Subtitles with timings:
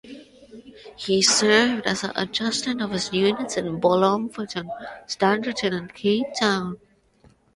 [0.97, 4.67] He served as adjutant of units in Bloemfontein,
[5.05, 6.79] Standerton and Cape Town.